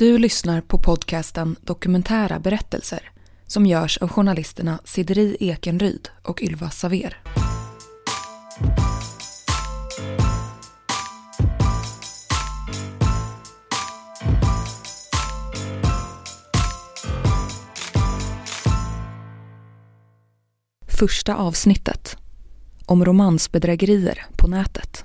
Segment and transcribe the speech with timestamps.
[0.00, 3.10] Du lyssnar på podcasten Dokumentära berättelser
[3.46, 7.22] som görs av journalisterna Sideri Ekenryd och Ylva Saver.
[20.88, 22.16] Första avsnittet
[22.86, 25.04] om romansbedrägerier på nätet.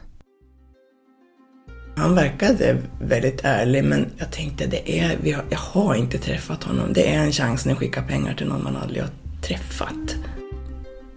[1.98, 5.18] Han verkade väldigt ärlig men jag tänkte det är,
[5.50, 6.94] jag har inte träffat honom.
[6.94, 9.10] Det är en chans att skicka pengar till någon man aldrig har
[9.42, 10.16] träffat.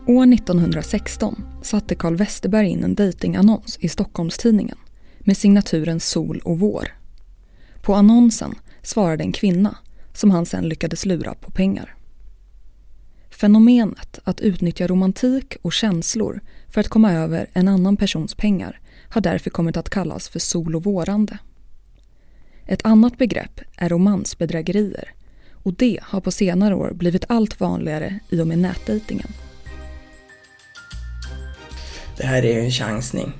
[0.06, 4.78] År 1916 satte Carl Westerberg in en dejtingannons i Stockholms-Tidningen
[5.18, 6.88] med signaturen Sol och vår.
[7.82, 9.76] På annonsen svarade en kvinna
[10.12, 11.94] som han sen lyckades lura på pengar.
[13.30, 19.20] Fenomenet att utnyttja romantik och känslor för att komma över en annan persons pengar har
[19.20, 21.38] därför kommit att kallas för sol och vårande.
[22.66, 25.12] Ett annat begrepp är romansbedrägerier
[25.52, 29.28] och det har på senare år blivit allt vanligare i och med nätdejtingen.
[32.16, 33.32] Det här är ju en chansning.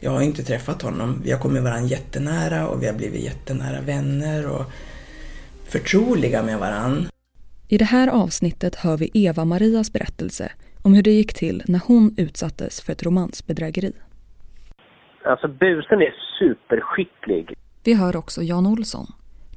[0.00, 1.20] Jag har inte träffat honom.
[1.24, 4.64] Vi har kommit varandra jättenära och vi har blivit jättenära vänner och
[5.64, 7.10] förtroliga med varandra.
[7.68, 10.52] I det här avsnittet hör vi Eva-Marias berättelse
[10.82, 13.92] om hur det gick till när hon utsattes för ett romansbedrägeri.
[15.24, 17.54] Alltså busen är superskicklig.
[17.84, 19.06] Vi hör också Jan Olsson,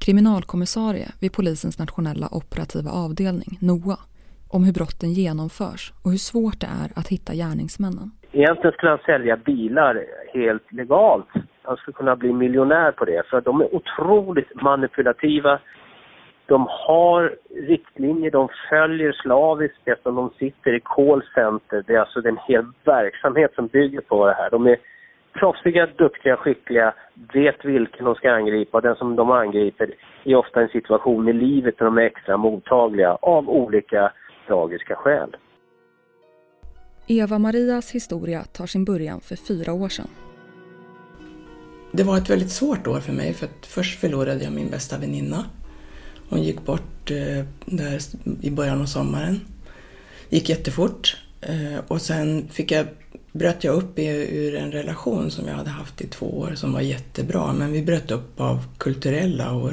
[0.06, 3.98] kriminalkommissarie vid polisens nationella operativa avdelning, NOA,
[4.50, 8.12] om hur brotten genomförs och hur svårt det är att hitta gärningsmännen.
[8.32, 11.28] Egentligen skulle han sälja bilar helt legalt.
[11.64, 15.60] Han skulle kunna bli miljonär på det för de är otroligt manipulativa.
[16.46, 17.36] De har
[17.68, 21.84] riktlinjer, de följer slaviskt eftersom de sitter i callcenter.
[21.88, 24.50] Det är alltså en hel verksamhet som bygger på det här.
[24.50, 24.78] De är
[25.34, 26.94] proffsiga, duktiga, skickliga,
[27.34, 28.82] vet vilken de ska angripa.
[28.82, 33.12] Den som de angriper är ofta en situation i livet där de är extra mottagliga
[33.22, 34.12] av olika
[34.48, 35.36] tragiska skäl.
[37.08, 40.08] Eva-Marias historia tar sin början för fyra år sedan.
[41.92, 44.98] Det var ett väldigt svårt år för mig för att först förlorade jag min bästa
[44.98, 45.46] väninna.
[46.30, 48.00] Hon gick bort eh, där
[48.42, 49.40] i början av sommaren.
[50.30, 52.86] Gick jättefort eh, och sen fick jag
[53.34, 56.82] bröt jag upp ur en relation som jag hade haft i två år som var
[56.82, 57.54] jättebra.
[57.54, 59.72] Men vi bröt upp av kulturella och,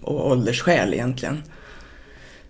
[0.00, 1.42] och åldersskäl egentligen.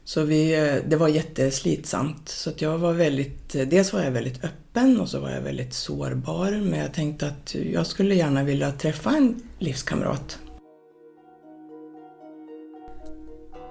[0.04, 2.28] Så vi, eh, det var jätteslitsamt.
[2.28, 5.40] Så att jag var väldigt, eh, dels var jag väldigt öppen och så var jag
[5.40, 6.50] väldigt sårbar.
[6.50, 10.38] Men jag tänkte att jag skulle gärna vilja träffa en livskamrat.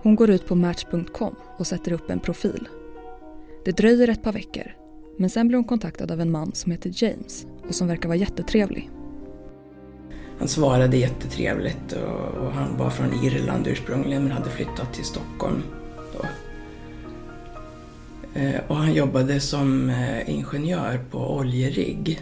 [0.03, 2.68] Hon går ut på Match.com och sätter upp en profil.
[3.66, 4.81] Det dröjer ett par veckor
[5.22, 8.18] men sen blir hon kontaktad av en man som heter James och som verkar vara
[8.18, 8.90] jättetrevlig.
[10.40, 15.64] Han svarade jättetrevligt och, och han var från Irland ursprungligen men hade flyttat till Stockholm
[16.14, 16.26] då.
[18.40, 22.22] Eh, och han jobbade som eh, ingenjör på oljerigg.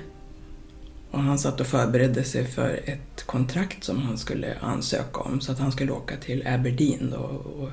[1.12, 5.52] Och han satt och förberedde sig för ett kontrakt som han skulle ansöka om så
[5.52, 7.70] att han skulle åka till Aberdeen då, och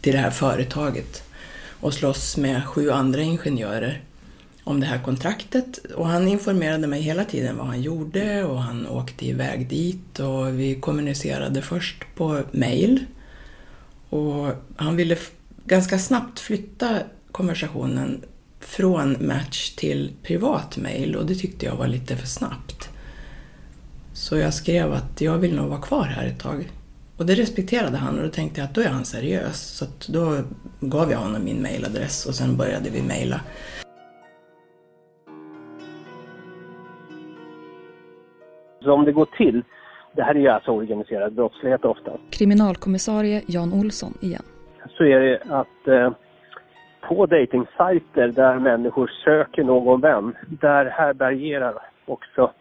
[0.00, 1.25] till det här företaget
[1.80, 4.02] och slåss med sju andra ingenjörer
[4.64, 5.78] om det här kontraktet.
[5.94, 10.60] Och han informerade mig hela tiden vad han gjorde och han åkte iväg dit och
[10.60, 13.04] vi kommunicerade först på mail.
[14.08, 15.16] Och han ville
[15.64, 16.98] ganska snabbt flytta
[17.32, 18.22] konversationen
[18.60, 22.88] från Match till privat mail och det tyckte jag var lite för snabbt.
[24.12, 26.70] Så jag skrev att jag vill nog vara kvar här ett tag.
[27.18, 29.58] Och det respekterade han och då tänkte jag att då är han seriös.
[29.78, 30.24] Så då
[30.80, 33.40] gav jag honom min mailadress och sen började vi mejla.
[38.82, 39.62] Så om det går till,
[40.16, 42.10] det här är ju alltså organiserad brottslighet ofta.
[42.30, 44.42] Kriminalkommissarie Jan Olsson igen.
[44.96, 46.10] Så är det att eh,
[47.08, 51.74] på dejtingsajter där människor söker någon vän, där härbärgerar
[52.06, 52.52] också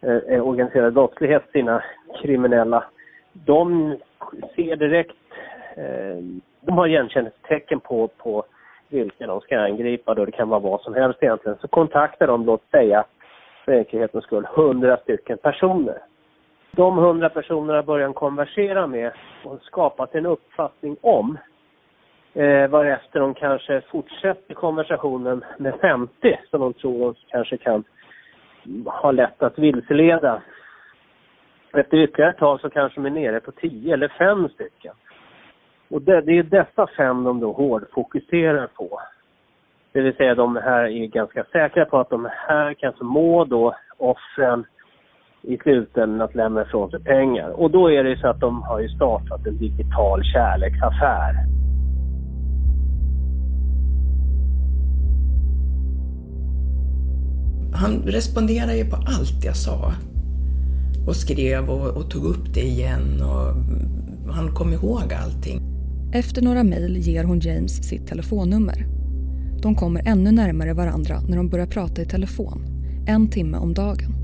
[0.00, 1.82] eh, organiserad brottslighet sina
[2.22, 2.84] kriminella
[3.44, 3.96] de
[4.56, 5.16] ser direkt,
[5.76, 6.16] eh,
[6.60, 8.44] de har igenkänningstecken på, på
[8.88, 11.58] vilka de ska angripa då det kan vara vad som helst egentligen.
[11.58, 13.04] Så kontaktar de, låt säga,
[13.64, 15.98] för enkelhetens skull, hundra stycken personer.
[16.70, 19.12] De hundra personerna börjar konversera med
[19.44, 21.38] och skapat en uppfattning om
[22.34, 27.84] eh, varefter de kanske fortsätter konversationen med 50 som de tror de kanske kan
[28.86, 30.42] ha lätt att vilseleda
[31.72, 34.94] efter ytterligare ett tag så kanske de är nere på tio eller fem stycken.
[35.90, 39.00] Och det, det är dessa fem de då hårdfokuserar på.
[39.92, 43.74] Det vill säga de här är ganska säkra på att de här kan förmå då
[43.96, 44.64] offren
[45.42, 47.50] i slutändan att lämna ifrån sig pengar.
[47.50, 51.34] Och då är det så att de har ju startat en digital kärleksaffär.
[57.74, 59.92] Han responderar ju på allt jag sa.
[61.08, 63.54] Och skrev och, och tog upp det igen och
[64.32, 65.60] han kom ihåg allting.
[66.12, 68.86] Efter några mejl ger hon James sitt telefonnummer.
[69.62, 72.64] De kommer ännu närmare varandra när de börjar prata i telefon,
[73.06, 74.14] en timme om dagen.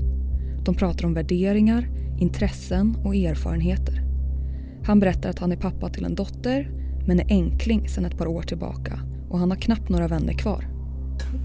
[0.65, 1.89] De pratar om värderingar,
[2.19, 4.01] intressen och erfarenheter.
[4.83, 6.71] Han berättar att han är pappa till en dotter
[7.07, 8.99] men är enkling sedan ett par år tillbaka
[9.29, 10.67] och han har knappt några vänner kvar.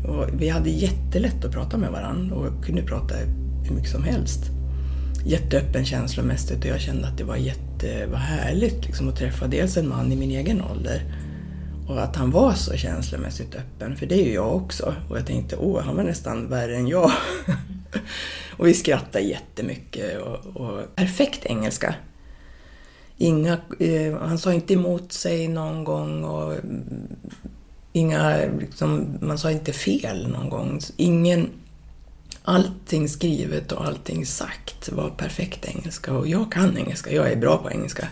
[0.09, 3.15] Och vi hade jättelätt att prata med varandra och kunde prata
[3.65, 4.60] hur mycket som helst.
[5.25, 9.77] Jätteöppen känslomässigt och jag kände att det var jätte, var härligt liksom att träffa dels
[9.77, 11.03] en man i min egen ålder
[11.89, 14.95] och att han var så känslomässigt öppen, för det är ju jag också.
[15.11, 17.11] Och jag tänkte, åh, han var nästan värre än jag.
[18.57, 21.95] och vi skrattade jättemycket och, och perfekt engelska.
[23.17, 26.55] Inga, eh, han sa inte emot sig någon gång och
[27.93, 30.81] inga, liksom, man sa inte fel någon gång.
[30.97, 31.51] Ingen,
[32.43, 37.59] allting skrivet och allting sagt var perfekt engelska och jag kan engelska, jag är bra
[37.59, 38.09] på engelska.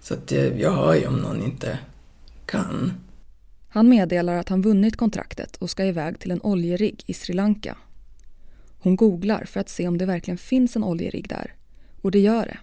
[0.00, 1.78] Så att eh, jag hör ju om någon inte
[2.46, 2.92] kan.
[3.68, 7.76] Han meddelar att han vunnit kontraktet och ska iväg till en oljerigg i Sri Lanka.
[8.78, 11.54] Hon googlar för att se om det verkligen finns en oljerigg där.
[12.02, 12.58] Och det gör det.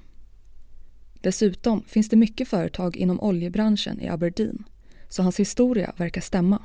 [1.21, 4.63] Dessutom finns det mycket företag inom oljebranschen i Aberdeen
[5.09, 6.61] så hans historia verkar stämma.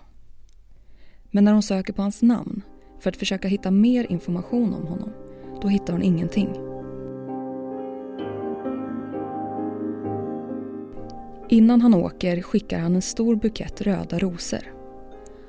[1.31, 2.63] Men när hon söker på hans namn
[3.03, 5.13] för att försöka hitta mer information om honom,
[5.63, 6.49] då hittar hon ingenting.
[11.49, 14.73] Innan han åker skickar han en stor bukett röda rosor.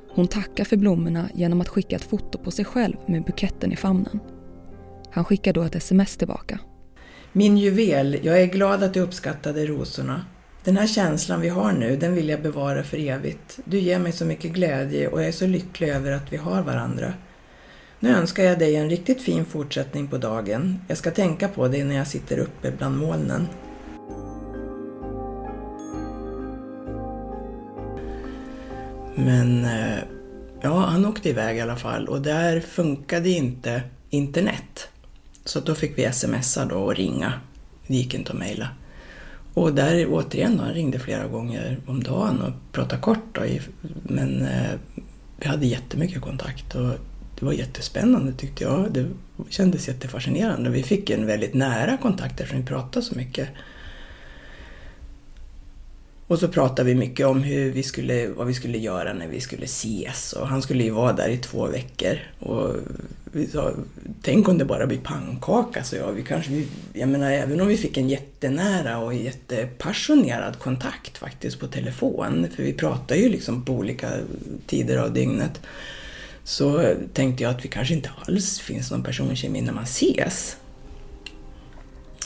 [0.09, 3.75] Hon tackar för blommorna genom att skicka ett foto på sig själv med buketten i
[3.75, 4.19] famnen.
[5.11, 6.59] Han skickar då ett sms tillbaka.
[7.31, 10.25] Min juvel, jag är glad att du uppskattade rosorna.
[10.63, 13.59] Den här känslan vi har nu, den vill jag bevara för evigt.
[13.65, 16.63] Du ger mig så mycket glädje och jag är så lycklig över att vi har
[16.63, 17.13] varandra.
[18.03, 20.79] Nu önskar jag dig en riktigt fin fortsättning på dagen.
[20.87, 23.47] Jag ska tänka på dig när jag sitter uppe bland molnen.
[29.15, 29.97] Men eh,
[30.61, 34.87] ja, han åkte iväg i alla fall och där funkade inte internet.
[35.45, 37.33] Så då fick vi smsa då och ringa.
[37.87, 38.67] Det gick inte att mejla.
[39.53, 43.23] Och där återigen, då, han ringde flera gånger om dagen och pratade kort.
[43.31, 43.41] Då,
[44.03, 44.71] men eh,
[45.37, 46.93] vi hade jättemycket kontakt och
[47.43, 48.91] det var jättespännande tyckte jag.
[48.91, 49.09] Det
[49.49, 50.69] kändes jättefascinerande.
[50.69, 53.49] Vi fick en väldigt nära kontakt eftersom vi pratade så mycket.
[56.27, 59.41] Och så pratade vi mycket om hur vi skulle, vad vi skulle göra när vi
[59.41, 60.33] skulle ses.
[60.33, 62.17] Och han skulle ju vara där i två veckor.
[62.39, 62.75] Och
[63.23, 63.71] vi sa,
[64.21, 66.11] tänk om det bara blir pannkaka, så jag.
[66.11, 66.63] Vi kanske,
[66.93, 72.63] jag menar, även om vi fick en jättenära och jättepassionerad kontakt faktiskt på telefon, för
[72.63, 74.09] vi pratade ju liksom på olika
[74.67, 75.61] tider av dygnet,
[76.43, 80.57] så tänkte jag att vi kanske inte alls finns någon personkemi när man ses.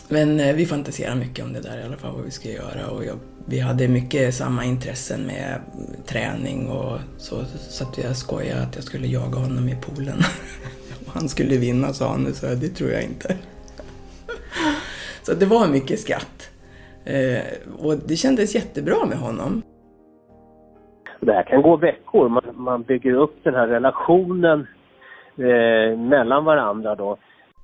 [0.08, 2.88] Men eh, vi fantiserade mycket om det där i alla fall, vad vi skulle göra.
[2.88, 5.62] Och jag, vi hade mycket samma intressen med
[6.06, 10.24] träning och så, så att jag skojade att jag skulle jaga honom i poolen.
[11.08, 13.36] han skulle vinna sa han, så det tror jag inte.
[15.24, 16.50] Så det var mycket skratt.
[17.06, 17.42] Eh,
[17.78, 19.64] och det kändes jättebra med honom.
[21.20, 22.30] Det här kan gå veckor.
[22.30, 24.68] Man, man bygger upp den här relationen
[25.38, 27.18] eh, mellan varandra då.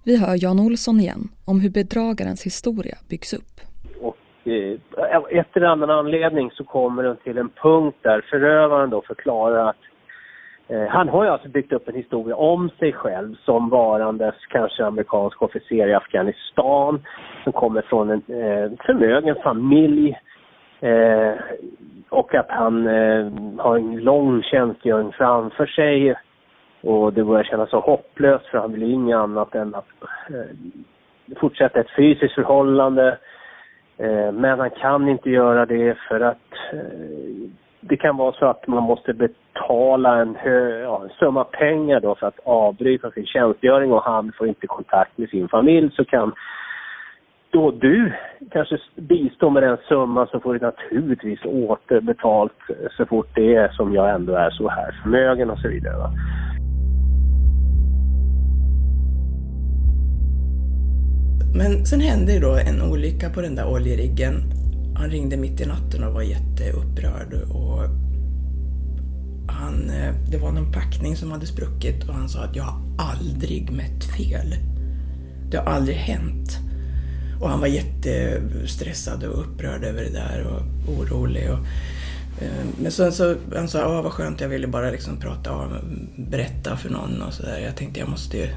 [0.06, 3.54] Vi hör Jan Olsson igen om hur bedragarens historia byggs upp.
[4.02, 9.02] Och eh, efter en annan anledning så kommer den till en punkt där förövaren då
[9.02, 9.84] förklarar att
[10.68, 14.86] eh, han har ju alltså byggt upp en historia om sig själv som varandes kanske
[14.86, 17.02] amerikansk officer i Afghanistan
[17.44, 20.18] som kommer från en eh, förmögen familj
[20.84, 21.36] eh,
[22.10, 26.16] och att han eh, har en lång tjänstgöring framför sig
[26.82, 29.88] och det börjar kännas så hopplöst för han vill ju inget annat än att
[30.30, 33.18] eh, fortsätta ett fysiskt förhållande.
[33.98, 37.50] Eh, men han kan inte göra det för att eh,
[37.80, 42.16] det kan vara så att man måste betala en, hö, ja, en summa pengar då
[42.16, 46.34] för att avbryta sin tjänstgöring och han får inte kontakt med sin familj så kan
[47.54, 48.14] då du
[48.52, 52.58] kanske bistår med den summan så får du naturligtvis återbetalt
[52.98, 55.98] så fort det är som jag ändå är så här förmögen och så vidare.
[55.98, 56.14] Va?
[61.56, 64.34] Men sen hände då en olycka på den där oljeriggen.
[64.96, 67.34] Han ringde mitt i natten och var jätteupprörd.
[67.34, 67.80] Och
[69.48, 72.80] han, eh, det var någon packning som hade spruckit och han sa att jag har
[72.98, 74.54] aldrig mätt fel.
[75.52, 76.73] Det har aldrig hänt.
[77.44, 81.52] Och han var jättestressad och upprörd över det där och orolig.
[81.52, 81.60] Och,
[82.44, 85.72] eh, men sen så, han sa, ja vad skönt, jag ville bara liksom prata och
[86.16, 87.60] berätta för någon och sådär.
[87.60, 88.48] Jag tänkte jag måste ju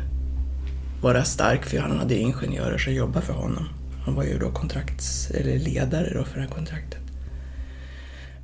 [1.02, 3.68] vara stark för han hade ingenjörer som jobbade för honom.
[4.04, 7.00] Han var ju då kontrakts, eller ledare då för det här kontraktet.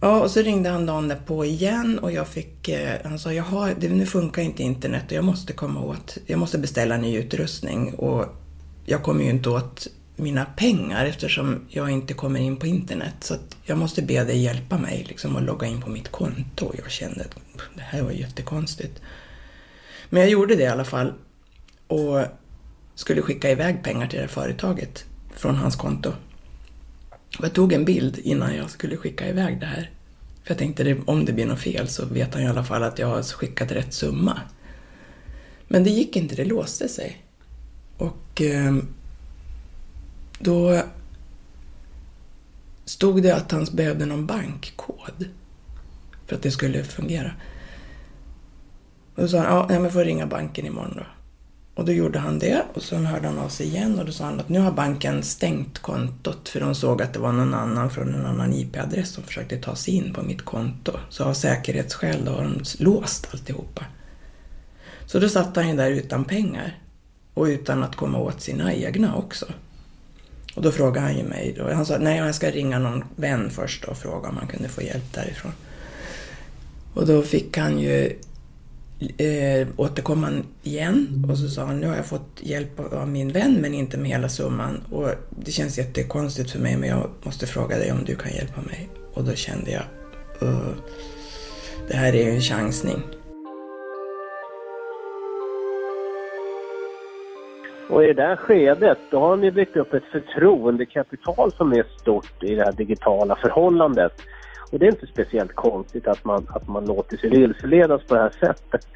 [0.01, 3.71] Ja, och så ringde han dagen därpå igen och jag fick, eh, han sa, jaha,
[3.81, 7.95] det, nu funkar inte internet och jag måste komma åt, jag måste beställa ny utrustning
[7.95, 8.25] och
[8.87, 9.89] jag kommer ju inte åt
[10.23, 13.15] mina pengar eftersom jag inte kommer in på internet.
[13.21, 16.73] Så att jag måste be dig hjälpa mig liksom att logga in på mitt konto.
[16.83, 17.37] Jag kände att
[17.75, 19.01] det här var jättekonstigt.
[20.11, 21.13] Men jag gjorde det i alla fall
[21.87, 22.25] och
[22.95, 25.05] skulle skicka iväg pengar till det här företaget
[25.37, 26.13] från hans konto.
[27.39, 29.91] Och jag tog en bild innan jag skulle skicka iväg det här.
[30.45, 32.99] För jag tänkte, om det blir något fel så vet han i alla fall att
[32.99, 34.41] jag har skickat rätt summa.
[35.69, 37.23] Men det gick inte, det låste sig.
[37.97, 38.75] Och eh,
[40.43, 40.83] då
[42.85, 45.29] stod det att han behövde någon bankkod
[46.27, 47.33] för att det skulle fungera.
[49.15, 51.07] Och då sa han, ja, men får ringa banken imorgon då.
[51.75, 54.25] Och då gjorde han det och sen hörde han av sig igen och då sa
[54.25, 57.91] han att nu har banken stängt kontot för de såg att det var någon annan
[57.91, 60.93] från en annan IP-adress som försökte ta sig in på mitt konto.
[61.09, 63.85] Så av säkerhetsskäl då har de låst alltihopa.
[65.07, 66.79] Så då satt han ju där utan pengar
[67.35, 69.47] och utan att komma åt sina egna också.
[70.55, 73.51] Och då frågade han ju mig då, han sa nej jag ska ringa någon vän
[73.51, 75.53] först och fråga om han kunde få hjälp därifrån.
[76.95, 78.19] Och då fick han ju
[79.17, 80.31] eh, återkomma
[80.63, 83.99] igen och så sa han nu har jag fått hjälp av min vän men inte
[83.99, 88.05] med hela summan och det känns jättekonstigt för mig men jag måste fråga dig om
[88.05, 88.89] du kan hjälpa mig.
[89.15, 89.85] Och då kände jag,
[90.49, 90.69] uh,
[91.89, 93.03] det här är ju en chansning.
[97.93, 102.43] Och i det där skedet, då har ni byggt upp ett förtroendekapital som är stort
[102.43, 104.13] i det här digitala förhållandet.
[104.71, 108.21] Och det är inte speciellt konstigt att man, att man låter sig vilseledas på det
[108.21, 108.87] här sättet.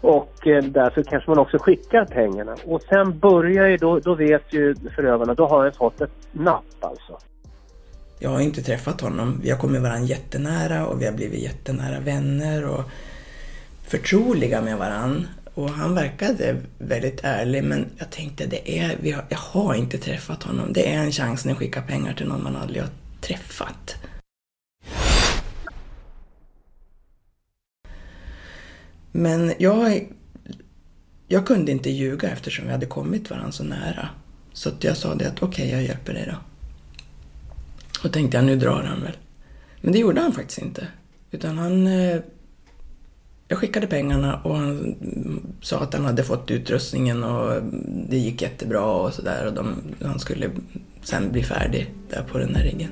[0.00, 2.56] Och eh, därför kanske man också skickar pengarna.
[2.64, 6.74] Och sen börjar ju, då, då vet ju förövarna, då har jag fått ett napp
[6.80, 7.18] alltså.
[8.18, 9.40] Jag har inte träffat honom.
[9.42, 12.84] Vi har kommit varandra jättenära och vi har blivit jättenära vänner och
[13.86, 15.22] förtroliga med varandra.
[15.54, 20.72] Och han verkade väldigt ärlig men jag tänkte det är, jag har inte träffat honom.
[20.72, 22.90] Det är en chans att skicka pengar till någon man aldrig har
[23.20, 23.96] träffat.
[29.12, 30.08] Men jag,
[31.28, 34.08] jag kunde inte ljuga eftersom vi hade kommit varandra så nära.
[34.52, 36.36] Så jag sa det att okej, okay, jag hjälper dig då.
[38.04, 39.16] Och tänkte jag, nu drar han väl.
[39.80, 40.86] Men det gjorde han faktiskt inte.
[41.30, 41.86] Utan han...
[41.86, 42.20] Eh,
[43.50, 44.94] jag skickade pengarna och han
[45.60, 47.62] sa att han hade fått utrustningen och
[48.10, 49.46] det gick jättebra och sådär.
[49.46, 49.64] Och de,
[50.08, 50.46] han skulle
[51.00, 52.90] sen bli färdig där på den här riggen.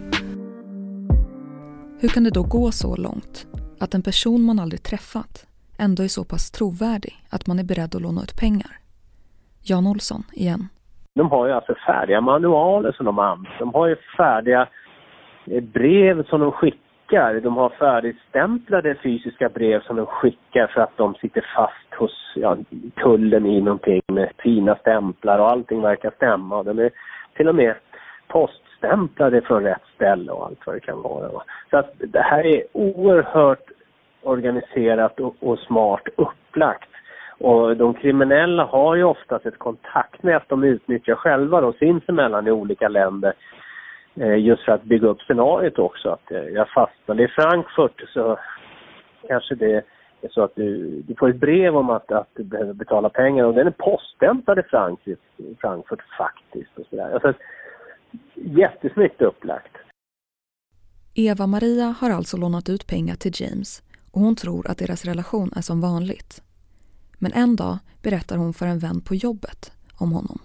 [2.00, 3.46] Hur kan det då gå så långt?
[3.80, 5.46] Att en person man aldrig träffat
[5.78, 8.72] ändå är så pass trovärdig att man är beredd att låna ut pengar.
[9.62, 10.68] Jan Olsson igen.
[11.14, 13.56] De har ju alltså färdiga manualer som de använder.
[13.58, 14.68] De har ju färdiga
[15.46, 16.87] eh, brev som de skickar.
[17.10, 22.56] De har färdigstämplade fysiska brev som de skickar för att de sitter fast hos ja,
[23.02, 26.62] tullen i någonting med fina stämplar och allting verkar stämma.
[26.62, 26.90] De är
[27.36, 27.74] till och med
[28.28, 31.42] poststämplade från rätt ställe och allt vad det kan vara.
[31.70, 33.70] Så att det här är oerhört
[34.22, 36.90] organiserat och, och smart upplagt.
[37.38, 42.88] Och de kriminella har ju oftast ett kontaktnät de utnyttjar själva då sinsemellan i olika
[42.88, 43.32] länder.
[44.14, 46.08] Eh, just för att bygga upp scenariot också.
[46.08, 48.38] Att eh, jag fastnade i Frankfurt så
[49.28, 49.84] kanske det
[50.20, 53.44] är så att du, du får ett brev om att, att du behöver betala pengar
[53.44, 55.18] och den är poststämplad i Frankfurt,
[55.60, 56.78] Frankfurt faktiskt.
[56.78, 57.12] Och så där.
[57.12, 57.32] Alltså,
[58.34, 59.76] jättesnyggt upplagt.
[61.14, 65.60] Eva-Maria har alltså lånat ut pengar till James och hon tror att deras relation är
[65.60, 66.42] som vanligt.
[67.18, 70.38] Men en dag berättar hon för en vän på jobbet om honom.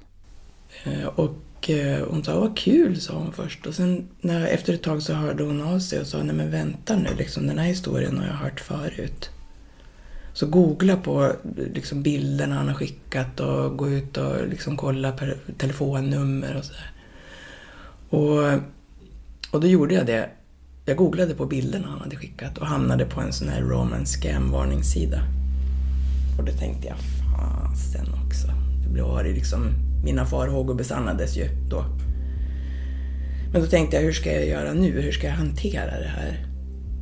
[0.86, 1.20] Eh,
[1.63, 3.65] och eh, hon sa, vad kul, sa hon först.
[3.65, 6.51] Och sen när, efter ett tag så hörde hon av sig och sa, nej men
[6.51, 9.29] vänta nu, liksom, den här historien har jag hört förut.
[10.34, 11.32] Så googla på
[11.74, 16.91] liksom, bilderna han har skickat och gå ut och liksom, kolla per telefonnummer och sådär.
[18.10, 18.60] Och,
[19.51, 20.29] och då gjorde jag det
[20.86, 24.51] jag googlade på bilderna han hade skickat och hamnade på en sån här romance scam
[24.51, 25.24] varningssida.
[26.38, 28.48] Och då tänkte jag, fasen också.
[28.93, 31.86] Det liksom, mina farhågor besannades ju då.
[33.52, 35.02] Men då tänkte jag, hur ska jag göra nu?
[35.02, 36.46] Hur ska jag hantera det här?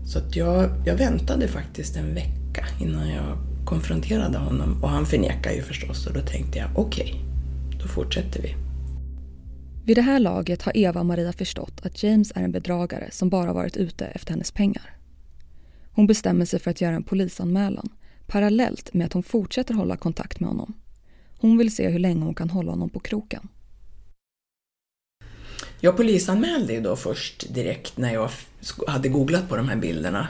[0.06, 5.56] Så att jag, jag väntade faktiskt en vecka innan jag konfronterade honom och han förnekade
[5.56, 8.56] ju förstås och då tänkte jag, okej, okay, då fortsätter vi.
[9.86, 13.78] Vid det här laget har Eva-Maria förstått att James är en bedragare som bara varit
[13.78, 14.96] ute efter hennes pengar.
[15.92, 17.90] Hon bestämmer sig för att göra en polisanmälan
[18.28, 20.74] parallellt med att hon fortsätter hålla kontakt med honom.
[21.42, 23.48] Hon vill se hur länge hon kan hålla honom på kroken.
[25.80, 28.30] Jag polisanmälde ju då först direkt när jag
[28.88, 30.28] hade googlat på de här bilderna.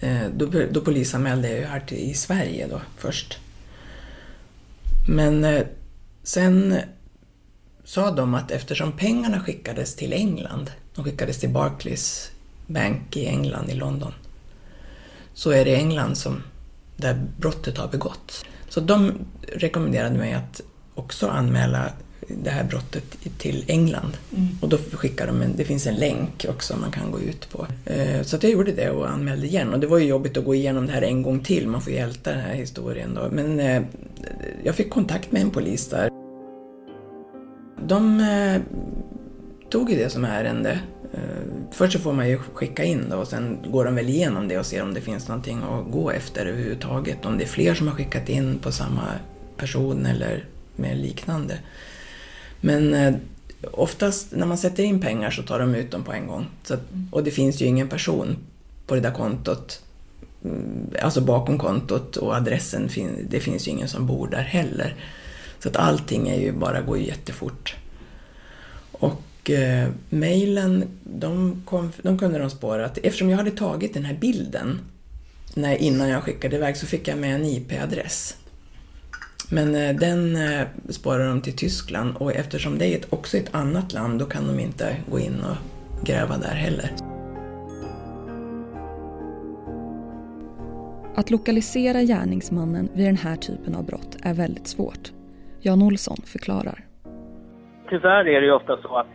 [0.00, 3.38] Eh, då, då polisanmälde jag ju här till, i Sverige då först.
[5.08, 5.66] Men eh,
[6.22, 6.76] sen
[7.84, 12.30] sa de att eftersom pengarna skickades till England, de skickades till Barclays
[12.66, 14.12] Bank i England, i London,
[15.34, 16.42] så är det England som,
[16.96, 18.44] där brottet har begåtts.
[18.70, 19.12] Så de
[19.42, 20.60] rekommenderade mig att
[20.94, 21.92] också anmäla
[22.28, 23.04] det här brottet
[23.38, 24.16] till England.
[24.36, 24.48] Mm.
[24.60, 27.66] Och då skickar de en, det finns en länk också man kan gå ut på.
[27.84, 29.74] Eh, så att jag gjorde det och anmälde igen.
[29.74, 31.92] Och det var ju jobbigt att gå igenom det här en gång till, man får
[31.92, 33.28] ju älta den här historien då.
[33.32, 33.82] Men eh,
[34.64, 36.10] jag fick kontakt med en polis där.
[37.86, 38.62] De eh,
[39.70, 40.80] tog ju det som ärende.
[41.70, 44.58] Först så får man ju skicka in då och sen går de väl igenom det
[44.58, 47.26] och ser om det finns någonting att gå efter överhuvudtaget.
[47.26, 49.02] Om det är fler som har skickat in på samma
[49.56, 50.44] person eller
[50.76, 51.58] med liknande.
[52.60, 53.14] Men eh,
[53.70, 56.46] oftast när man sätter in pengar så tar de ut dem på en gång.
[56.62, 58.36] Så att, och det finns ju ingen person
[58.86, 59.82] på det där kontot,
[60.44, 62.88] mm, alltså bakom kontot och adressen,
[63.28, 64.94] det finns ju ingen som bor där heller.
[65.58, 67.76] Så att allting är ju bara, går ju jättefort.
[68.92, 69.22] Och
[69.52, 71.62] eh, mejlen, de,
[72.02, 72.84] de kunde de spåra.
[72.84, 74.78] Att, eftersom jag hade tagit den här bilden
[75.54, 78.36] när, innan jag skickade iväg så fick jag med en IP-adress.
[79.52, 83.92] Men eh, den eh, sparar de till Tyskland och eftersom det är också ett annat
[83.92, 85.56] land då kan de inte gå in och
[86.06, 86.90] gräva där heller.
[91.16, 95.12] Att lokalisera gärningsmannen vid den här typen av brott är väldigt svårt.
[95.60, 96.84] Jan Olsson förklarar.
[97.90, 99.06] Tyvärr är det ju ofta så att,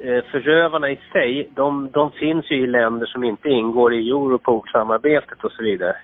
[0.00, 5.44] Eh, förövarna i sig, de, de finns ju i länder som inte ingår i Europol-samarbetet
[5.44, 5.96] och så vidare.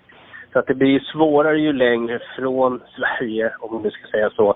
[0.53, 4.31] Så att det blir ju svårare ju längre från Sverige, om man nu ska säga
[4.31, 4.55] så,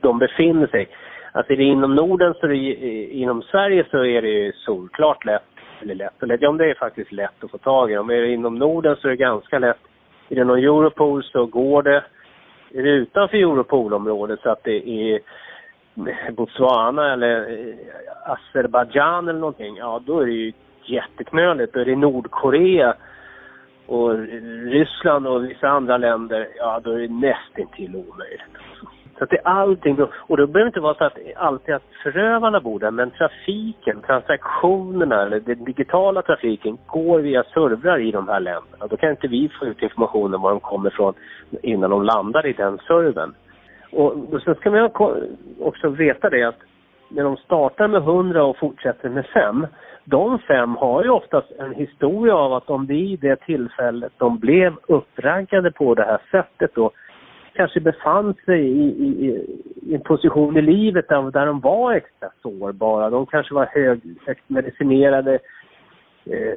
[0.00, 0.88] de befinner sig.
[1.32, 4.52] Alltså är det inom Norden så är det, eh, inom Sverige så är det ju
[4.52, 5.42] solklart lätt,
[5.82, 7.96] eller lätt och lätt, ja det är faktiskt lätt att få tag i.
[7.96, 9.80] Om det är inom Norden så är det ganska lätt.
[10.28, 12.04] Är det någon Europol så går det.
[12.74, 15.20] Är det utanför Europolområdet så att det är
[16.36, 20.52] Botswana eller eh, Azerbajdzjan eller någonting, ja då är det ju
[20.84, 21.72] jätteknöligt.
[21.72, 22.94] Då är det Nordkorea
[23.86, 24.18] och
[24.64, 28.42] Ryssland och vissa andra länder, ja då är det nästintill omöjligt.
[29.18, 32.60] Så att det är allting, och det behöver inte vara så att alltid att förövarna
[32.60, 38.40] bor där, men trafiken, transaktionerna eller den digitala trafiken går via servrar i de här
[38.40, 38.86] länderna.
[38.90, 41.14] Då kan inte vi få ut information om var de kommer ifrån
[41.62, 43.34] innan de landar i den servern.
[43.96, 44.90] Och sen ska man
[45.60, 46.58] också veta det att
[47.08, 49.66] när de startar med 100 och fortsätter med 5
[50.08, 54.76] de fem har ju oftast en historia av att de vid det tillfället de blev
[54.88, 56.90] upprankade på det här sättet då
[57.54, 59.46] kanske befann sig i, i,
[59.82, 63.10] i en position i livet där, där de var extra sårbara.
[63.10, 65.38] De kanske var hög, högt medicinerade,
[66.26, 66.54] eh,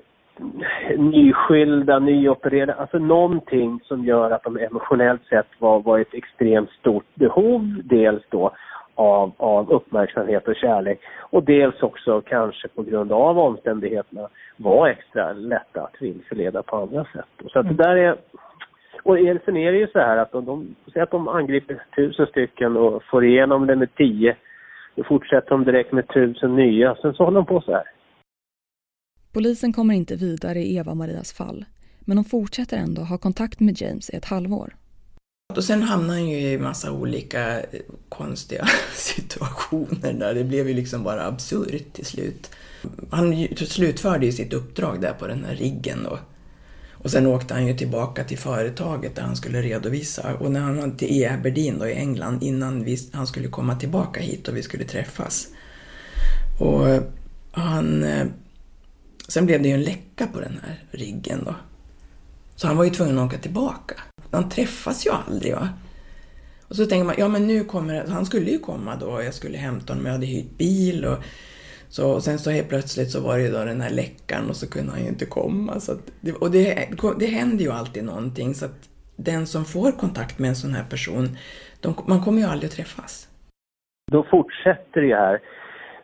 [0.98, 7.16] nyskilda, nyopererade, alltså någonting som gör att de emotionellt sett var, var ett extremt stort
[7.16, 8.52] behov dels då
[8.96, 15.34] av, av uppmärksamhet och kärlek och dels också kanske på grund av omständigheterna var extra
[15.34, 17.52] lätta att vilseleda på andra sätt.
[17.52, 18.16] Så att det där är
[19.04, 22.28] och sen är det ju så här att de, de, säg att de angriper tusen
[22.28, 24.36] stycken och får igenom det med tio.
[24.96, 27.84] Då fortsätter de direkt med tusen nya, sen så håller de på så här.
[29.32, 31.66] Polisen kommer inte vidare i Eva-Marias fall,
[32.00, 34.76] men de fortsätter ändå ha kontakt med James i ett halvår.
[35.56, 40.34] Och sen hamnade han ju i massa olika eh, konstiga situationer där.
[40.34, 42.50] Det blev ju liksom bara absurt till slut.
[43.10, 46.20] Han slutförde ju sitt uppdrag där på den här riggen då.
[46.94, 50.36] Och sen åkte han ju tillbaka till företaget där han skulle redovisa.
[50.36, 54.22] Och när han var i Aberdeen då i England innan vi, han skulle komma tillbaka
[54.22, 55.48] hit och vi skulle träffas.
[56.60, 57.04] Och eh,
[57.52, 58.04] han...
[58.04, 58.26] Eh,
[59.30, 61.56] Sen blev det ju en läcka på den här riggen då.
[62.56, 63.96] Så han var ju tvungen att åka tillbaka.
[64.32, 65.56] Han träffas ju aldrig.
[65.56, 65.70] Va?
[66.68, 69.58] Och så tänker man, ja men nu kommer han skulle ju komma då, jag skulle
[69.58, 71.18] hämta honom, jag hade hyrt bil och
[71.90, 74.56] så, och sen så helt plötsligt så var det ju då den här läckan och
[74.56, 75.80] så kunde han ju inte komma.
[75.80, 76.90] Så det, och det,
[77.20, 80.84] det händer ju alltid någonting så att den som får kontakt med en sån här
[80.84, 81.38] person,
[81.82, 83.28] de, man kommer ju aldrig att träffas.
[84.12, 85.40] Då fortsätter det här.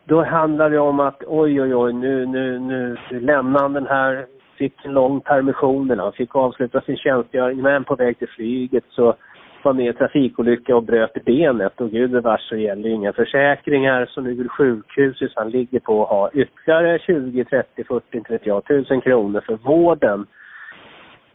[0.08, 4.26] Då handlar det om att oj, oj, oj, nu, nu, nu lämnar han den här
[4.58, 8.84] fick en lång permission, eller han fick avsluta sin tjänstgöring, men på väg till flyget
[8.90, 9.16] så
[9.64, 14.34] var med i trafikolycka och bröt benet och gudbevars så gäller inga försäkringar så nu
[14.34, 19.56] vill sjukhuset han ligger på att ha ytterligare 20, 30, 40, 30 tusen kronor för
[19.56, 20.26] vården.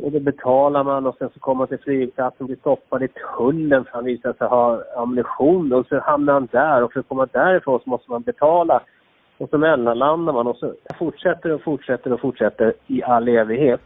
[0.02, 3.08] Och det betalar man och sen så kommer man till flygplatsen och blir stoppad i
[3.08, 7.08] tullen för han visar sig ha ammunition och så hamnar han där och för att
[7.08, 8.82] komma därifrån så måste man betala.
[9.38, 13.80] Och så mellanlandar man och så fortsätter och fortsätter och fortsätter i all evighet.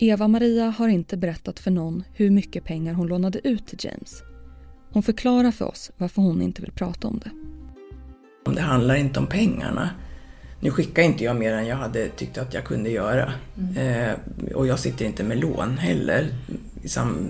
[0.00, 4.22] Eva-Maria har inte berättat för någon hur mycket pengar hon lånade ut till James.
[4.92, 7.30] Hon förklarar för oss varför hon inte vill prata om det.
[8.54, 9.90] Det handlar inte om pengarna.
[10.62, 13.32] Nu skickar inte jag mer än jag hade tyckt att jag kunde göra.
[13.58, 13.76] Mm.
[13.76, 14.14] Eh,
[14.54, 16.28] och jag sitter inte med lån heller.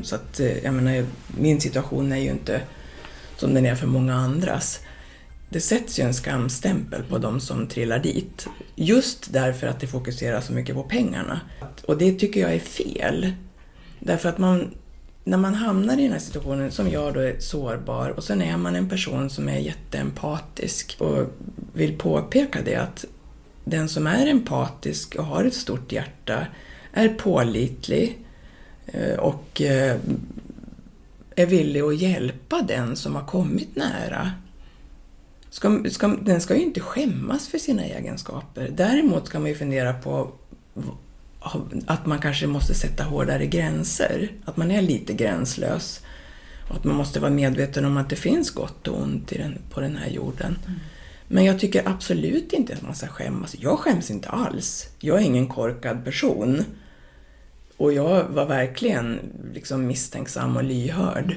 [0.03, 1.05] Så att, eh, jag menar,
[1.39, 2.61] min situation är ju inte
[3.37, 4.81] som den är för många andras
[5.53, 8.47] det sätts ju en skamstämpel på de som trillar dit.
[8.75, 11.41] Just därför att det fokuserar så mycket på pengarna.
[11.87, 13.33] Och det tycker jag är fel.
[13.99, 14.75] Därför att man,
[15.25, 18.57] när man hamnar i den här situationen, som jag då är sårbar, och sen är
[18.57, 21.27] man en person som är jätteempatisk och
[21.73, 23.05] vill påpeka det att
[23.65, 26.47] den som är empatisk och har ett stort hjärta
[26.93, 28.19] är pålitlig
[28.87, 29.97] eh, och eh,
[31.37, 34.33] är villig att hjälpa den som har kommit nära
[35.53, 38.69] ska, ska, den ska ju inte skämmas för sina egenskaper.
[38.73, 40.33] Däremot ska man ju fundera på
[41.87, 44.31] att man kanske måste sätta hårdare gränser.
[44.45, 46.01] Att man är lite gränslös.
[46.69, 49.81] Och att man måste vara medveten om att det finns gott och ont den, på
[49.81, 50.59] den här jorden.
[50.67, 50.81] Mm.
[51.33, 53.57] Men jag tycker absolut inte att man ska skämmas.
[53.59, 54.97] Jag skäms inte alls.
[55.01, 56.59] Jag är ingen korkad person.
[57.79, 59.21] Och jag var verkligen
[59.55, 61.35] liksom misstänksam och lyhörd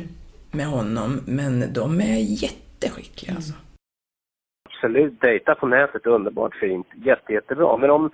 [0.52, 1.22] med honom.
[1.28, 3.54] Men de är jätteskickliga alltså
[4.86, 7.78] absolut, dejta på nätet, underbart fint, jätte, jättebra.
[7.78, 8.12] Men om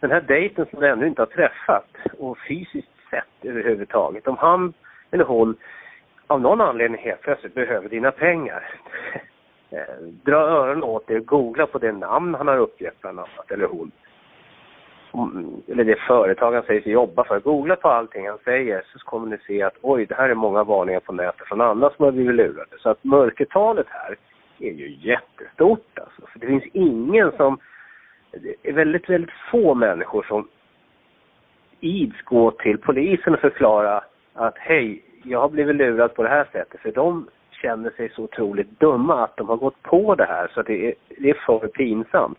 [0.00, 4.72] den här dejten som du ännu inte har träffat och fysiskt sett överhuvudtaget, om han
[5.10, 5.56] eller hon
[6.26, 8.62] av någon anledning helt plötsligt behöver dina pengar.
[9.72, 13.50] Eh, dra öronen åt dig och googla på det namn han har uppgett bland annat,
[13.50, 13.92] eller hon.
[15.68, 17.40] Eller det företag han säger sig jobba för.
[17.40, 20.64] Googla på allting han säger så kommer ni se att oj, det här är många
[20.64, 22.78] varningar på nätet från andra som har blivit lurade.
[22.78, 24.16] Så att mörkertalet här
[24.58, 26.22] är ju jättestort alltså.
[26.32, 27.58] För det finns ingen som,
[28.30, 30.48] det är väldigt, väldigt få människor som
[31.80, 34.04] ids gå till polisen och förklara
[34.34, 36.80] att hej, jag har blivit lurad på det här sättet.
[36.80, 37.28] För de
[37.62, 40.86] känner sig så otroligt dumma att de har gått på det här så att det
[40.86, 42.38] är, det är för pinsamt.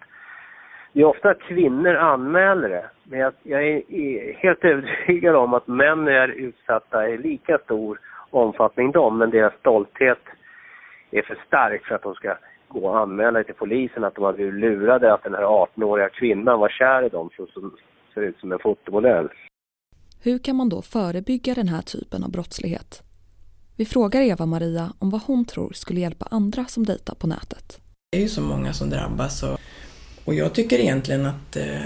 [0.93, 6.07] Det är ofta kvinnor anmäler det, men jag, jag är helt övertygad om att män
[6.07, 10.19] är utsatta i lika stor omfattning de, men deras stolthet
[11.12, 14.33] är för stark för att de ska gå och anmäla till polisen att de har
[14.33, 17.75] blivit lurade att den här 18-åriga kvinnan var kär i dem som, som
[18.13, 19.29] ser ut som en fotomodell.
[20.23, 23.12] Hur kan man då förebygga den här typen av brottslighet?
[23.75, 27.79] Vi frågar Eva-Maria om vad hon tror skulle hjälpa andra som dejtar på nätet.
[28.12, 29.59] Det är ju så många som drabbas och,
[30.25, 31.86] och jag tycker egentligen att eh,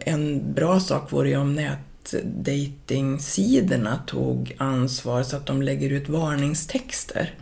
[0.00, 7.34] en bra sak vore ju om nätdatingsidorna tog ansvar så att de lägger ut varningstexter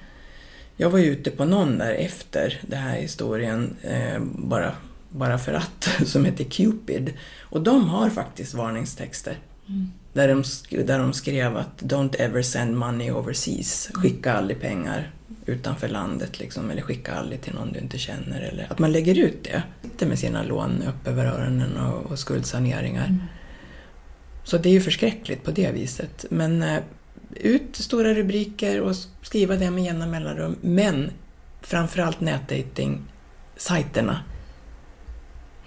[0.76, 4.72] jag var ute på någon där efter den här historien, eh, bara,
[5.10, 7.12] bara för att, som heter Cupid.
[7.40, 9.38] Och de har faktiskt varningstexter.
[9.68, 9.90] Mm.
[10.14, 10.44] Där, de,
[10.84, 13.90] där de skrev att “Don't ever send money overseas”.
[13.90, 14.02] Mm.
[14.02, 15.10] Skicka aldrig pengar
[15.46, 18.40] utanför landet liksom, eller skicka aldrig till någon du inte känner.
[18.40, 19.62] Eller att man lägger ut det.
[19.82, 23.06] Inte med sina lån upp över öronen och, och skuldsaneringar.
[23.06, 23.22] Mm.
[24.44, 26.24] Så det är ju förskräckligt på det viset.
[26.30, 26.82] Men eh,
[27.30, 30.56] ut stora rubriker och skriva det med jämna mellanrum.
[30.60, 31.10] Men
[31.60, 34.18] framförallt nätdating-sajterna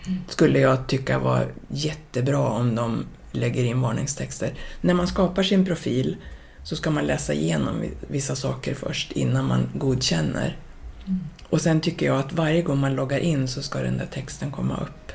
[0.08, 0.20] mm.
[0.28, 3.06] skulle jag tycka var jättebra om de
[3.38, 4.54] lägger in varningstexter.
[4.82, 6.18] När man skapar sin profil
[6.64, 10.58] så ska man läsa igenom vissa saker först innan man godkänner.
[11.06, 11.20] Mm.
[11.50, 14.52] Och sen tycker jag att varje gång man loggar in så ska den där texten
[14.52, 15.12] komma upp.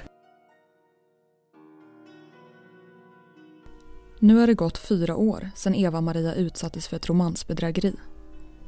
[4.18, 7.94] Nu har det gått fyra år sedan Eva-Maria utsattes för ett romansbedrägeri.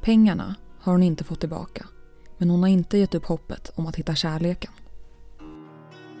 [0.01, 1.85] Pengarna har hon inte fått tillbaka.
[2.37, 4.71] Men hon har inte gett upp hoppet om att hitta kärleken.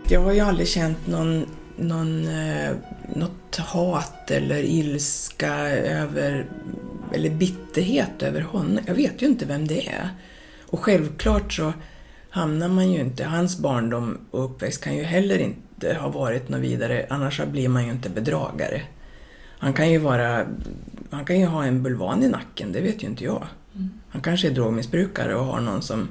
[0.09, 1.45] Jag har ju aldrig känt någon,
[1.77, 2.71] någon, eh,
[3.15, 6.45] något hat eller ilska över,
[7.13, 8.79] eller bitterhet över honom.
[8.87, 10.09] Jag vet ju inte vem det är.
[10.65, 11.73] Och självklart så
[12.29, 16.61] hamnar man ju inte, hans barndom och uppväxt kan ju heller inte ha varit något
[16.61, 18.81] vidare, annars blir man ju inte bedragare.
[19.57, 20.45] Han kan ju vara,
[21.09, 23.47] han kan ju ha en bulvan i nacken, det vet ju inte jag.
[23.75, 23.89] Mm.
[24.09, 26.07] Han kanske är drogmissbrukare och har någon som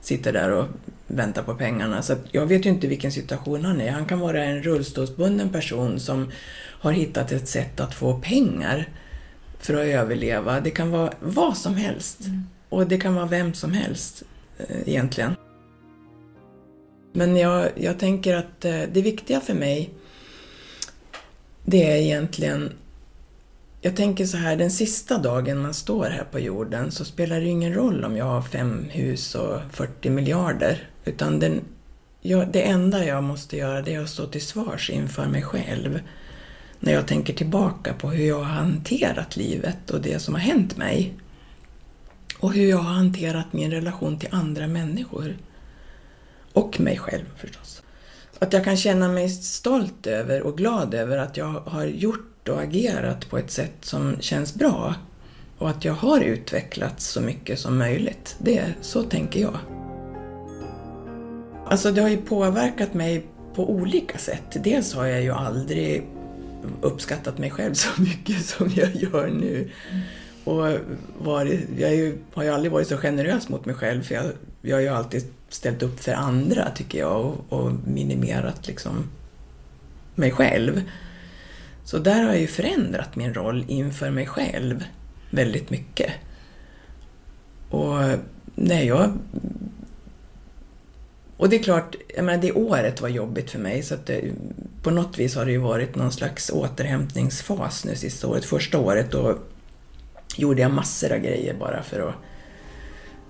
[0.00, 0.66] sitter där och
[1.06, 2.02] väntar på pengarna.
[2.02, 3.90] Så jag vet ju inte vilken situation han är.
[3.90, 6.30] Han kan vara en rullstolsbunden person som
[6.80, 8.88] har hittat ett sätt att få pengar
[9.58, 10.60] för att överleva.
[10.60, 12.20] Det kan vara vad som helst.
[12.20, 12.42] Mm.
[12.68, 14.22] Och det kan vara vem som helst
[14.58, 15.36] eh, egentligen.
[17.12, 19.90] Men jag, jag tänker att eh, det viktiga för mig
[21.64, 22.72] det är egentligen
[23.86, 27.46] jag tänker så här, den sista dagen man står här på jorden så spelar det
[27.46, 30.90] ingen roll om jag har fem hus och 40 miljarder.
[31.04, 31.60] Utan den,
[32.20, 36.00] jag, det enda jag måste göra det är att stå till svars inför mig själv.
[36.80, 40.76] När jag tänker tillbaka på hur jag har hanterat livet och det som har hänt
[40.76, 41.14] mig.
[42.38, 45.36] Och hur jag har hanterat min relation till andra människor.
[46.52, 47.82] Och mig själv förstås.
[48.38, 52.60] Att jag kan känna mig stolt över och glad över att jag har gjort och
[52.60, 54.94] agerat på ett sätt som känns bra.
[55.58, 58.36] Och att jag har utvecklats så mycket som möjligt.
[58.38, 59.58] Det, så tänker jag.
[61.66, 64.56] Alltså det har ju påverkat mig på olika sätt.
[64.64, 66.06] Dels har jag ju aldrig
[66.80, 69.70] uppskattat mig själv så mycket som jag gör nu.
[70.44, 70.78] Och
[71.18, 74.24] varit, jag ju, har ju aldrig varit så generös mot mig själv för jag,
[74.62, 79.10] jag har ju alltid ställt upp för andra tycker jag och, och minimerat liksom
[80.14, 80.82] mig själv.
[81.86, 84.84] Så där har jag ju förändrat min roll inför mig själv
[85.30, 86.12] väldigt mycket.
[87.70, 87.98] Och
[88.54, 89.18] när jag...
[91.36, 94.32] Och det är klart, jag menar, det året var jobbigt för mig så att det,
[94.82, 98.44] på något vis har det ju varit någon slags återhämtningsfas nu sista året.
[98.44, 99.38] Första året då
[100.36, 102.14] gjorde jag massor av grejer bara för att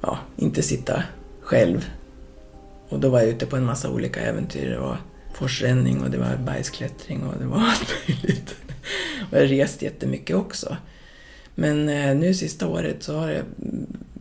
[0.01, 1.03] ja, inte sitta
[1.41, 1.91] själv.
[2.89, 4.73] Och då var jag ute på en massa olika äventyr.
[4.73, 4.97] Och,
[5.37, 8.57] forsränning och det var bergsklättring och det var allt möjligt.
[9.31, 10.77] Och jag rest jättemycket också.
[11.55, 13.43] Men eh, nu sista året så har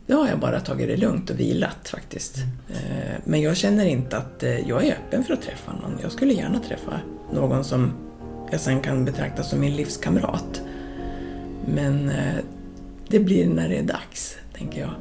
[0.07, 2.37] jag, har jag bara tagit det lugnt och vilat faktiskt.
[2.69, 5.99] Eh, men jag känner inte att eh, jag är öppen för att träffa någon.
[6.01, 6.99] Jag skulle gärna träffa
[7.33, 7.93] någon som
[8.51, 10.61] jag sen kan betrakta som min livskamrat.
[11.67, 12.11] Men
[13.07, 14.91] det blir när det är dags, tänker jag.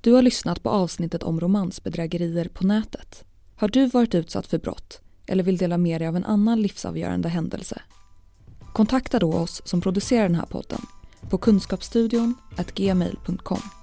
[0.00, 3.24] Du har lyssnat på avsnittet om romansbedrägerier på nätet.
[3.56, 7.28] Har du varit utsatt för brott eller vill dela med dig av en annan livsavgörande
[7.28, 7.82] händelse?
[8.72, 10.80] Kontakta då oss som producerar den här podden
[11.30, 12.34] på kunskapsstudion
[12.74, 13.77] gmail.com